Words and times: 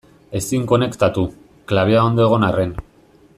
Ezin 0.37 0.63
konektatu, 0.71 1.25
klabea 1.73 2.07
ondo 2.07 2.27
egon 2.29 2.47
arren. 2.49 2.75